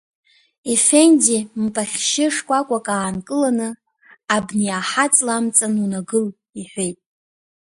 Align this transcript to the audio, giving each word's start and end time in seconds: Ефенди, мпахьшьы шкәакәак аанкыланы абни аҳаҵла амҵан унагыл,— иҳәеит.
Ефенди, 0.73 1.37
мпахьшьы 1.63 2.25
шкәакәак 2.35 2.87
аанкыланы 2.95 3.69
абни 4.35 4.75
аҳаҵла 4.79 5.33
амҵан 5.37 5.73
унагыл,— 5.83 6.27
иҳәеит. 6.59 6.97